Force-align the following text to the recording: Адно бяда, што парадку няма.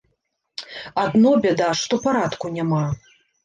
Адно 1.03 1.35
бяда, 1.45 1.69
што 1.85 2.03
парадку 2.09 2.55
няма. 2.61 2.85